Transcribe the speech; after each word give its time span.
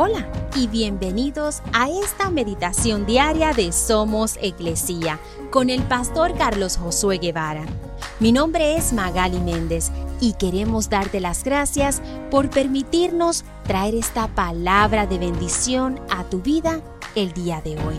Hola 0.00 0.28
y 0.54 0.68
bienvenidos 0.68 1.60
a 1.72 1.90
esta 1.90 2.30
meditación 2.30 3.04
diaria 3.04 3.52
de 3.52 3.72
Somos 3.72 4.38
Iglesia 4.40 5.18
con 5.50 5.70
el 5.70 5.82
pastor 5.82 6.38
Carlos 6.38 6.76
Josué 6.76 7.18
Guevara. 7.18 7.64
Mi 8.20 8.30
nombre 8.30 8.76
es 8.76 8.92
Magali 8.92 9.40
Méndez 9.40 9.90
y 10.20 10.34
queremos 10.34 10.88
darte 10.88 11.18
las 11.18 11.42
gracias 11.42 12.00
por 12.30 12.48
permitirnos 12.48 13.44
traer 13.64 13.96
esta 13.96 14.28
palabra 14.28 15.08
de 15.08 15.18
bendición 15.18 15.98
a 16.10 16.22
tu 16.22 16.42
vida 16.42 16.80
el 17.16 17.32
día 17.32 17.60
de 17.60 17.72
hoy. 17.72 17.96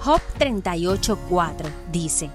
Job 0.00 0.20
38:4 0.40 1.68
dice, 1.92 2.30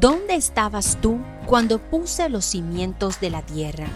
¿Dónde 0.00 0.34
estabas 0.34 0.98
tú 1.00 1.20
cuando 1.46 1.78
puse 1.78 2.28
los 2.28 2.44
cimientos 2.44 3.20
de 3.20 3.30
la 3.30 3.42
tierra? 3.42 3.86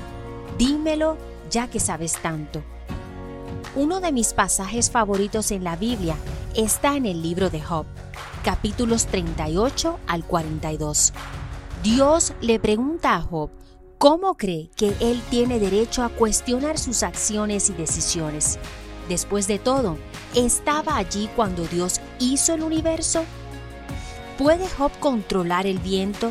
Dímelo 0.59 1.17
ya 1.51 1.67
que 1.67 1.81
sabes 1.81 2.13
tanto. 2.13 2.63
Uno 3.75 4.01
de 4.01 4.13
mis 4.13 4.33
pasajes 4.33 4.91
favoritos 4.91 5.51
en 5.51 5.65
la 5.65 5.77
Biblia 5.77 6.17
está 6.55 6.97
en 6.97 7.07
el 7.07 7.23
libro 7.23 7.51
de 7.51 7.61
Job, 7.61 7.87
capítulos 8.45 9.07
38 9.07 9.99
al 10.07 10.25
42. 10.25 11.13
Dios 11.83 12.33
le 12.41 12.59
pregunta 12.59 13.15
a 13.15 13.23
Job 13.23 13.51
cómo 13.99 14.37
cree 14.37 14.71
que 14.77 14.95
él 15.01 15.23
tiene 15.31 15.59
derecho 15.59 16.03
a 16.03 16.09
cuestionar 16.09 16.79
sus 16.79 17.03
acciones 17.03 17.71
y 17.71 17.75
decisiones. 17.75 18.59
Después 19.09 19.47
de 19.47 19.59
todo, 19.59 19.99
¿estaba 20.35 20.97
allí 20.97 21.29
cuando 21.37 21.65
Dios 21.67 22.01
hizo 22.19 22.55
el 22.55 22.63
universo? 22.63 23.25
¿Puede 24.39 24.69
Job 24.69 24.91
controlar 25.01 25.67
el 25.67 25.79
viento? 25.79 26.31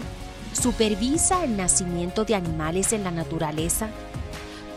¿Supervisa 0.54 1.44
el 1.44 1.58
nacimiento 1.58 2.26
de 2.26 2.36
animales 2.36 2.92
en 2.92 3.04
la 3.04 3.12
naturaleza? 3.12 3.90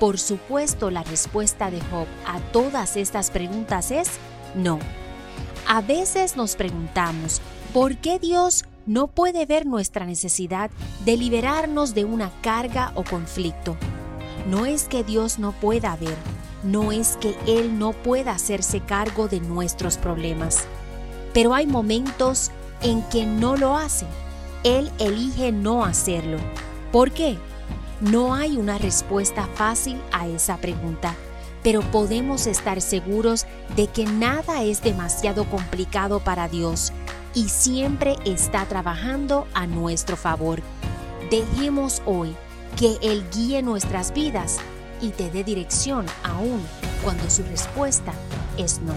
Por 0.03 0.19
supuesto, 0.19 0.91
la 0.91 1.05
respuesta 1.05 1.71
de 1.71 1.81
Job 1.81 2.09
a 2.27 2.41
todas 2.51 2.97
estas 2.97 3.31
preguntas 3.31 3.93
es 3.93 4.11
no. 4.57 4.81
A 5.69 5.81
veces 5.81 6.37
nos 6.37 6.57
preguntamos, 6.57 7.41
¿por 7.73 7.97
qué 7.99 8.19
Dios 8.19 8.65
no 8.85 9.07
puede 9.07 9.47
ver 9.47 9.65
nuestra 9.65 10.05
necesidad 10.05 10.73
de 11.05 11.17
liberarnos 11.17 11.95
de 11.95 12.05
una 12.05 12.33
carga 12.43 12.91
o 12.97 13.05
conflicto? 13.05 13.77
No 14.51 14.67
es 14.67 14.89
que 14.89 15.05
Dios 15.05 15.39
no 15.39 15.53
pueda 15.53 15.95
ver, 15.95 16.17
no 16.65 16.91
es 16.91 17.17
que 17.19 17.37
Él 17.47 17.79
no 17.79 17.93
pueda 17.93 18.33
hacerse 18.33 18.81
cargo 18.81 19.29
de 19.29 19.39
nuestros 19.39 19.99
problemas. 19.99 20.65
Pero 21.33 21.55
hay 21.55 21.69
momentos 21.69 22.51
en 22.81 23.03
que 23.03 23.25
no 23.25 23.57
lo 23.57 23.77
hace. 23.77 24.07
Él 24.65 24.91
elige 24.99 25.53
no 25.53 25.85
hacerlo. 25.85 26.39
¿Por 26.91 27.13
qué? 27.13 27.39
No 28.03 28.35
hay 28.35 28.57
una 28.57 28.79
respuesta 28.79 29.47
fácil 29.55 30.03
a 30.11 30.27
esa 30.27 30.57
pregunta, 30.57 31.15
pero 31.63 31.83
podemos 31.93 32.49
estar 32.49 32.81
seguros 32.81 33.47
de 33.77 33.87
que 33.87 34.07
nada 34.07 34.65
es 34.65 34.83
demasiado 34.83 35.45
complicado 35.45 36.19
para 36.19 36.49
Dios 36.49 36.93
y 37.33 37.49
siempre 37.49 38.17
está 38.25 38.67
trabajando 38.67 39.47
a 39.55 39.69
nuestro 39.69 40.17
favor. 40.17 40.63
Dejemos 41.31 42.03
hoy 42.05 42.35
que 42.77 42.99
Él 43.03 43.25
guíe 43.33 43.63
nuestras 43.63 44.13
vidas 44.13 44.59
y 45.01 45.11
te 45.11 45.31
dé 45.31 45.45
dirección 45.45 46.05
aún 46.25 46.61
cuando 47.05 47.31
su 47.31 47.45
respuesta 47.45 48.13
es 48.59 48.81
no. 48.81 48.95